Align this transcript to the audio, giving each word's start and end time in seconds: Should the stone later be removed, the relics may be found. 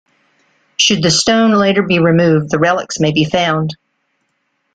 Should 0.77 1.03
the 1.03 1.11
stone 1.11 1.51
later 1.51 1.83
be 1.83 1.99
removed, 1.99 2.49
the 2.49 2.57
relics 2.57 2.99
may 2.99 3.11
be 3.11 3.23
found. 3.23 3.75